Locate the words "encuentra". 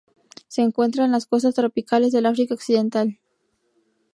0.63-1.05